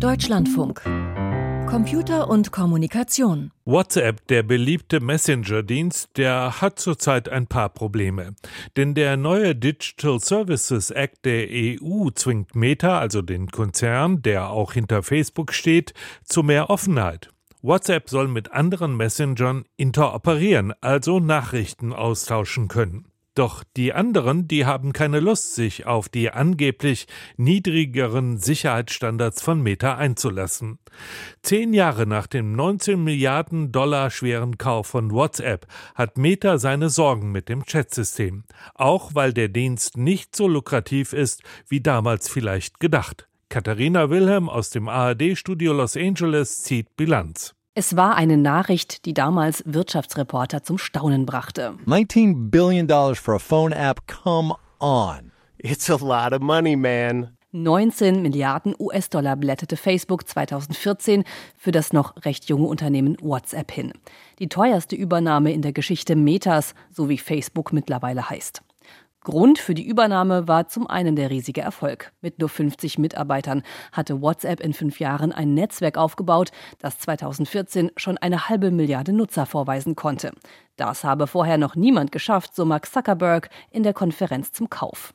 Deutschlandfunk. 0.00 0.82
Computer 1.66 2.28
und 2.28 2.52
Kommunikation. 2.52 3.50
WhatsApp, 3.64 4.26
der 4.26 4.42
beliebte 4.42 5.00
Messenger-Dienst, 5.00 6.10
der 6.18 6.60
hat 6.60 6.78
zurzeit 6.78 7.30
ein 7.30 7.46
paar 7.46 7.70
Probleme. 7.70 8.34
Denn 8.76 8.94
der 8.94 9.16
neue 9.16 9.54
Digital 9.56 10.20
Services 10.20 10.90
Act 10.90 11.24
der 11.24 11.48
EU 11.50 12.10
zwingt 12.10 12.54
Meta, 12.54 12.98
also 12.98 13.22
den 13.22 13.50
Konzern, 13.50 14.20
der 14.20 14.50
auch 14.50 14.74
hinter 14.74 15.02
Facebook 15.02 15.54
steht, 15.54 15.94
zu 16.24 16.42
mehr 16.42 16.68
Offenheit. 16.68 17.30
WhatsApp 17.62 18.10
soll 18.10 18.28
mit 18.28 18.52
anderen 18.52 18.98
Messengern 18.98 19.64
interoperieren, 19.78 20.74
also 20.82 21.20
Nachrichten 21.20 21.94
austauschen 21.94 22.68
können. 22.68 23.06
Doch 23.36 23.64
die 23.76 23.92
anderen, 23.92 24.48
die 24.48 24.64
haben 24.64 24.94
keine 24.94 25.20
Lust, 25.20 25.54
sich 25.54 25.84
auf 25.84 26.08
die 26.08 26.30
angeblich 26.30 27.06
niedrigeren 27.36 28.38
Sicherheitsstandards 28.38 29.42
von 29.42 29.62
Meta 29.62 29.98
einzulassen. 29.98 30.78
Zehn 31.42 31.74
Jahre 31.74 32.06
nach 32.06 32.26
dem 32.26 32.52
19 32.52 33.04
Milliarden 33.04 33.72
Dollar 33.72 34.08
schweren 34.08 34.56
Kauf 34.56 34.86
von 34.86 35.10
WhatsApp 35.10 35.66
hat 35.94 36.16
Meta 36.16 36.56
seine 36.56 36.88
Sorgen 36.88 37.30
mit 37.30 37.50
dem 37.50 37.66
Chatsystem. 37.66 38.44
Auch 38.74 39.14
weil 39.14 39.34
der 39.34 39.48
Dienst 39.48 39.98
nicht 39.98 40.34
so 40.34 40.48
lukrativ 40.48 41.12
ist, 41.12 41.42
wie 41.68 41.82
damals 41.82 42.30
vielleicht 42.30 42.80
gedacht. 42.80 43.28
Katharina 43.50 44.08
Wilhelm 44.08 44.48
aus 44.48 44.70
dem 44.70 44.88
ARD-Studio 44.88 45.74
Los 45.74 45.94
Angeles 45.94 46.62
zieht 46.62 46.96
Bilanz. 46.96 47.54
Es 47.78 47.94
war 47.94 48.16
eine 48.16 48.38
Nachricht, 48.38 49.04
die 49.04 49.12
damals 49.12 49.62
Wirtschaftsreporter 49.66 50.62
zum 50.62 50.78
Staunen 50.78 51.26
brachte. 51.26 51.74
19 51.84 52.50
billion 52.50 52.86
dollars 52.86 53.18
for 53.18 53.34
a 53.34 53.38
phone 53.38 53.72
app, 53.72 54.00
come 54.06 54.54
on. 54.80 55.30
It's 55.58 55.90
a 55.90 55.96
lot 55.96 56.32
of 56.32 56.40
money, 56.40 56.74
man. 56.74 57.36
19 57.52 58.22
Milliarden 58.22 58.74
US-Dollar 58.78 59.36
blätterte 59.36 59.76
Facebook 59.76 60.26
2014 60.26 61.24
für 61.54 61.70
das 61.70 61.92
noch 61.92 62.16
recht 62.24 62.48
junge 62.48 62.66
Unternehmen 62.66 63.18
WhatsApp 63.20 63.70
hin. 63.70 63.92
Die 64.38 64.48
teuerste 64.48 64.96
Übernahme 64.96 65.52
in 65.52 65.60
der 65.60 65.74
Geschichte 65.74 66.16
Metas, 66.16 66.74
so 66.90 67.10
wie 67.10 67.18
Facebook 67.18 67.74
mittlerweile 67.74 68.30
heißt. 68.30 68.62
Grund 69.26 69.58
für 69.58 69.74
die 69.74 69.84
Übernahme 69.84 70.46
war 70.46 70.68
zum 70.68 70.86
einen 70.86 71.16
der 71.16 71.30
riesige 71.30 71.60
Erfolg. 71.60 72.12
Mit 72.20 72.38
nur 72.38 72.48
50 72.48 72.96
Mitarbeitern 72.96 73.64
hatte 73.90 74.22
WhatsApp 74.22 74.60
in 74.60 74.72
fünf 74.72 75.00
Jahren 75.00 75.32
ein 75.32 75.52
Netzwerk 75.52 75.98
aufgebaut, 75.98 76.52
das 76.78 77.00
2014 77.00 77.90
schon 77.96 78.18
eine 78.18 78.48
halbe 78.48 78.70
Milliarde 78.70 79.12
Nutzer 79.12 79.44
vorweisen 79.44 79.96
konnte. 79.96 80.30
Das 80.76 81.02
habe 81.02 81.26
vorher 81.26 81.58
noch 81.58 81.74
niemand 81.74 82.12
geschafft, 82.12 82.54
so 82.54 82.64
Mark 82.64 82.86
Zuckerberg 82.86 83.50
in 83.72 83.82
der 83.82 83.94
Konferenz 83.94 84.52
zum 84.52 84.70
Kauf. 84.70 85.12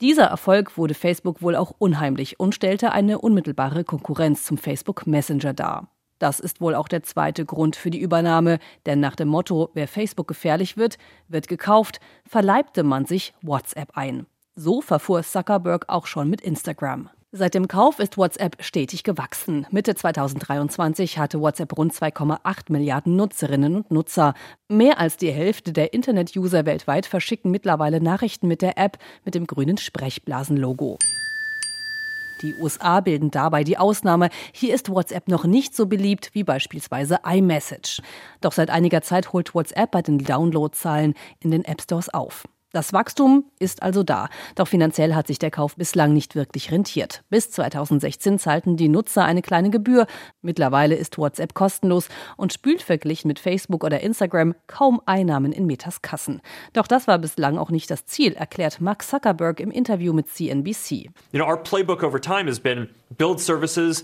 Dieser 0.00 0.24
Erfolg 0.24 0.78
wurde 0.78 0.94
Facebook 0.94 1.42
wohl 1.42 1.54
auch 1.54 1.74
unheimlich 1.76 2.40
und 2.40 2.54
stellte 2.54 2.92
eine 2.92 3.18
unmittelbare 3.18 3.84
Konkurrenz 3.84 4.44
zum 4.44 4.56
Facebook 4.56 5.06
Messenger 5.06 5.52
dar. 5.52 5.88
Das 6.22 6.38
ist 6.38 6.60
wohl 6.60 6.76
auch 6.76 6.86
der 6.86 7.02
zweite 7.02 7.44
Grund 7.44 7.74
für 7.74 7.90
die 7.90 7.98
Übernahme, 7.98 8.60
denn 8.86 9.00
nach 9.00 9.16
dem 9.16 9.26
Motto, 9.26 9.70
wer 9.74 9.88
Facebook 9.88 10.28
gefährlich 10.28 10.76
wird, 10.76 10.96
wird 11.26 11.48
gekauft, 11.48 11.98
verleibte 12.28 12.84
man 12.84 13.06
sich 13.06 13.34
WhatsApp 13.42 13.96
ein. 13.96 14.26
So 14.54 14.80
verfuhr 14.82 15.24
Zuckerberg 15.24 15.86
auch 15.88 16.06
schon 16.06 16.30
mit 16.30 16.40
Instagram. 16.40 17.10
Seit 17.32 17.54
dem 17.54 17.66
Kauf 17.66 17.98
ist 17.98 18.18
WhatsApp 18.18 18.62
stetig 18.62 19.02
gewachsen. 19.02 19.66
Mitte 19.72 19.96
2023 19.96 21.18
hatte 21.18 21.40
WhatsApp 21.40 21.76
rund 21.76 21.92
2,8 21.92 22.70
Milliarden 22.70 23.16
Nutzerinnen 23.16 23.74
und 23.74 23.90
Nutzer. 23.90 24.34
Mehr 24.68 25.00
als 25.00 25.16
die 25.16 25.32
Hälfte 25.32 25.72
der 25.72 25.92
Internet-User 25.92 26.66
weltweit 26.66 27.06
verschicken 27.06 27.50
mittlerweile 27.50 28.00
Nachrichten 28.00 28.46
mit 28.46 28.62
der 28.62 28.78
App 28.78 28.96
mit 29.24 29.34
dem 29.34 29.48
grünen 29.48 29.76
Sprechblasen-Logo. 29.76 30.98
Die 32.42 32.54
USA 32.54 33.00
bilden 33.00 33.30
dabei 33.30 33.64
die 33.64 33.78
Ausnahme. 33.78 34.28
Hier 34.52 34.74
ist 34.74 34.90
WhatsApp 34.90 35.28
noch 35.28 35.44
nicht 35.44 35.74
so 35.74 35.86
beliebt 35.86 36.30
wie 36.32 36.44
beispielsweise 36.44 37.20
iMessage. 37.24 38.02
Doch 38.40 38.52
seit 38.52 38.70
einiger 38.70 39.02
Zeit 39.02 39.32
holt 39.32 39.54
WhatsApp 39.54 39.90
bei 39.92 40.02
den 40.02 40.18
Downloadzahlen 40.18 41.14
in 41.40 41.50
den 41.50 41.64
App 41.64 41.80
Stores 41.80 42.08
auf. 42.08 42.44
Das 42.72 42.94
Wachstum 42.94 43.44
ist 43.58 43.82
also 43.82 44.02
da, 44.02 44.30
doch 44.54 44.66
finanziell 44.66 45.14
hat 45.14 45.26
sich 45.26 45.38
der 45.38 45.50
Kauf 45.50 45.76
bislang 45.76 46.14
nicht 46.14 46.34
wirklich 46.34 46.72
rentiert. 46.72 47.22
Bis 47.28 47.50
2016 47.50 48.38
zahlten 48.38 48.78
die 48.78 48.88
Nutzer 48.88 49.26
eine 49.26 49.42
kleine 49.42 49.68
Gebühr. 49.68 50.06
Mittlerweile 50.40 50.94
ist 50.94 51.18
WhatsApp 51.18 51.52
kostenlos 51.52 52.08
und 52.38 52.54
spült 52.54 52.80
verglichen 52.80 53.28
mit 53.28 53.38
Facebook 53.38 53.84
oder 53.84 54.00
Instagram 54.00 54.54
kaum 54.68 55.02
Einnahmen 55.04 55.52
in 55.52 55.66
Metas 55.66 56.00
Kassen. 56.00 56.40
Doch 56.72 56.86
das 56.86 57.06
war 57.06 57.18
bislang 57.18 57.58
auch 57.58 57.70
nicht 57.70 57.90
das 57.90 58.06
Ziel, 58.06 58.32
erklärt 58.32 58.80
Mark 58.80 59.02
Zuckerberg 59.02 59.60
im 59.60 59.70
Interview 59.70 60.14
mit 60.14 60.30
CNBC. 60.30 60.90
You 60.92 61.10
know, 61.32 61.46
our 61.46 61.62
playbook 61.62 62.02
over 62.02 62.18
time 62.18 62.48
has 62.48 62.58
been 62.58 62.88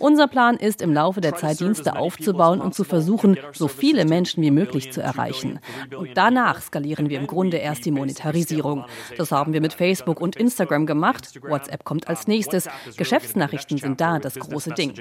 unser 0.01 0.29
Plan 0.29 0.57
ist, 0.59 0.83
im 0.83 0.93
Laufe 0.93 1.23
der 1.23 1.35
Zeit 1.35 1.61
Dienste 1.61 1.97
aufzubauen 1.97 2.61
und 2.61 2.75
zu 2.75 2.85
versuchen, 2.85 3.39
so 3.53 3.67
viele 3.67 4.05
Menschen 4.05 4.43
wie 4.43 4.51
möglich 4.51 4.93
zu 4.93 5.01
erreichen. 5.01 5.61
Und 5.97 6.11
danach 6.15 6.61
skalieren 6.61 7.09
wir 7.09 7.19
im 7.19 7.27
Grunde 7.27 7.57
erst 7.57 7.87
die 7.87 7.91
Monetarisierung. 7.91 8.58
Monetarisierung. 8.63 8.85
Das 9.17 9.33
haben 9.33 9.53
wir 9.53 9.61
mit 9.61 9.73
Facebook 9.73 10.21
und 10.21 10.37
Instagram 10.37 10.87
gemacht. 10.87 11.41
WhatsApp 11.43 11.85
kommt 11.85 12.09
als 12.09 12.27
nächstes. 12.27 12.69
Geschäftsnachrichten 12.97 13.79
sind 13.79 14.01
da 14.01 14.19
das 14.19 14.35
große 14.35 14.73
Ding. 14.73 14.95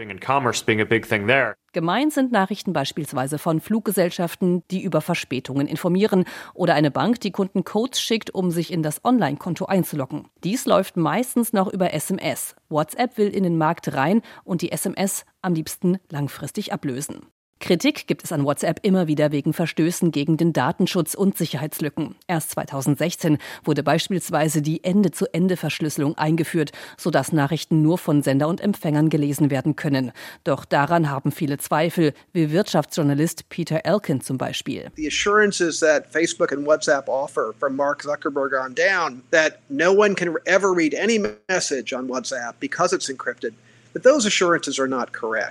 Gemeint 1.74 2.14
sind 2.14 2.32
Nachrichten 2.32 2.74
beispielsweise 2.74 3.38
von 3.38 3.60
Fluggesellschaften, 3.60 4.64
die 4.72 4.82
über 4.82 5.02
Verspätungen 5.02 5.68
informieren 5.68 6.26
oder 6.54 6.74
eine 6.74 6.90
Bank, 6.90 7.20
die 7.22 7.32
Kunden 7.32 7.64
Codes 7.64 8.02
schickt, 8.02 8.34
um 8.34 8.50
sich 8.50 8.72
in 8.72 8.82
das 8.82 9.04
Online-Konto 9.06 9.66
einzuloggen. 9.66 10.28
Dies 10.44 10.66
läuft 10.66 10.98
meistens 10.98 11.54
noch 11.54 11.72
über 11.72 11.94
SMS. 11.94 12.56
WhatsApp 12.70 13.18
will 13.18 13.30
in 13.30 13.44
den 13.44 13.58
Markt 13.58 13.94
rein 13.94 14.22
und 14.44 14.62
die 14.62 14.72
SMS 14.72 15.26
am 15.42 15.54
liebsten 15.54 16.00
langfristig 16.10 16.74
ablösen. 16.74 17.28
Kritik 17.60 18.06
gibt 18.08 18.24
es 18.24 18.32
an 18.32 18.46
WhatsApp 18.46 18.80
immer 18.84 19.08
wieder 19.08 19.32
wegen 19.32 19.52
Verstößen 19.52 20.12
gegen 20.12 20.38
den 20.38 20.54
Datenschutz 20.54 21.16
und 21.16 21.38
Sicherheitslücken. 21.38 22.16
Erst 22.28 22.52
2016 22.52 23.40
wurde 23.64 23.84
beispielsweise 23.84 24.62
die 24.62 24.84
Ende-zu-Ende-Verschlüsselung 24.84 26.18
eingeführt, 26.18 26.72
sodass 26.98 27.32
Nachrichten 27.32 27.82
nur 27.82 27.98
von 27.98 28.22
Sender 28.22 28.48
und 28.48 28.62
Empfängern 28.62 29.10
gelesen 29.10 29.50
werden 29.50 29.76
können. 29.76 30.12
Doch 30.44 30.66
daran 30.66 31.10
haben 31.10 31.32
viele 31.32 31.58
Zweifel, 31.58 32.14
wie 32.32 32.52
Wirtschaftsjournalist 32.52 33.50
Peter 33.50 33.82
Elkin 33.86 34.22
zum 34.22 34.38
Beispiel. 34.38 34.92
The 34.96 35.08
assurances 35.08 35.80
that 35.80 36.06
Facebook 36.12 36.52
and 36.52 36.66
WhatsApp 36.66 37.08
offer 37.08 37.54
from 37.60 37.76
Mark 37.76 38.04
Zuckerberg 38.04 38.54
on 38.54 38.76
down 38.76 39.24
that 39.32 39.60
no 39.70 39.92
one 39.92 40.14
can 40.16 40.36
ever 40.46 40.76
read 40.76 40.94
any 40.94 41.20
message 41.50 41.94
on 41.94 42.08
WhatsApp 42.08 42.54
because 42.60 42.94
it's 42.94 43.10
encrypted 43.10 43.54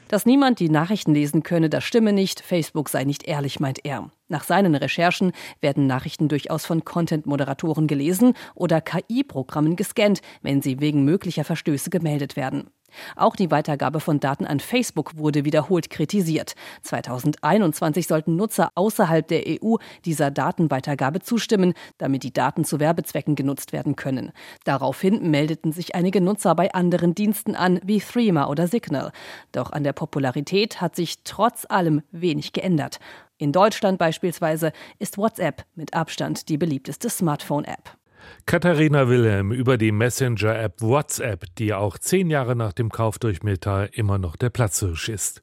dass 0.09 0.27
niemand 0.27 0.59
die 0.61 0.69
Nachrichten 0.69 1.15
lesen 1.15 1.43
könne, 1.43 1.71
das 1.71 1.85
stimme 1.85 2.13
nicht. 2.13 2.41
Facebook 2.41 2.89
sei 2.89 3.05
nicht 3.05 3.27
ehrlich, 3.27 3.61
meint 3.61 3.85
er. 3.85 4.11
Nach 4.29 4.45
seinen 4.45 4.75
Recherchen 4.75 5.33
werden 5.61 5.87
Nachrichten 5.87 6.29
durchaus 6.29 6.67
von 6.67 6.85
Content-Moderatoren 6.85 7.87
gelesen 7.87 8.35
oder 8.55 8.81
KI-Programmen 8.81 9.77
gescannt, 9.77 10.21
wenn 10.43 10.63
sie 10.63 10.81
wegen 10.81 11.05
möglicher 11.05 11.45
Verstöße 11.45 11.91
gemeldet 11.91 12.37
werden. 12.37 12.71
Auch 13.17 13.37
die 13.37 13.51
Weitergabe 13.51 14.01
von 14.01 14.21
Daten 14.21 14.47
an 14.47 14.61
Facebook 14.61 15.17
wurde 15.17 15.45
wiederholt 15.45 15.91
kritisiert. 15.91 16.55
2021 16.83 18.07
sollten 18.07 18.37
Nutzer 18.37 18.71
außerhalb 18.75 19.27
der 19.27 19.45
EU 19.47 19.77
dieser 20.05 20.31
Datenweitergabe 20.31 21.21
zustimmen, 21.21 21.75
damit 21.99 22.23
die 22.23 22.33
Daten 22.33 22.65
zu 22.65 22.81
Werbezwecken 22.81 23.35
genutzt 23.35 23.73
werden 23.73 23.97
können. 23.97 24.33
Daraufhin 24.65 25.31
meldeten 25.31 25.73
sich 25.73 25.95
einige 25.95 26.21
Nutzer 26.21 26.55
bei 26.55 26.73
anderen 26.73 27.15
Diensten 27.15 27.55
an, 27.55 27.81
wie 27.85 28.01
Threema 28.01 28.49
oder 28.49 28.69
Signal. 28.69 29.13
Doch 29.53 29.73
an 29.73 29.85
der 29.85 29.93
Popularität 29.93 30.81
hat 30.81 30.97
sich 30.97 31.23
trotz 31.25 31.67
allem 31.69 32.03
wenig 32.11 32.53
geändert. 32.53 32.99
In 33.39 33.53
Deutschland 33.53 33.99
beispielsweise 33.99 34.73
ist 34.99 35.19
WhatsApp 35.19 35.65
mit 35.75 35.93
Abstand 35.93 36.49
die 36.49 36.57
beliebteste 36.57 37.11
Smartphone-App. 37.11 37.97
Katharina 38.47 39.09
Wilhelm 39.09 39.53
über 39.53 39.79
die 39.79 39.93
Messenger-App 39.93 40.81
WhatsApp, 40.81 41.45
die 41.59 41.75
auch 41.75 41.99
zehn 41.99 42.31
Jahre 42.31 42.57
nach 42.57 42.73
dem 42.73 42.91
Kauf 42.91 43.19
durch 43.19 43.43
Meta 43.43 43.85
immer 43.85 44.19
noch 44.19 44.37
der 44.37 44.51
Platzhirsch 44.51 45.09
ist. 45.09 45.43